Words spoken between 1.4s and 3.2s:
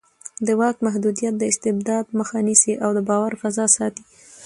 استبداد مخه نیسي او د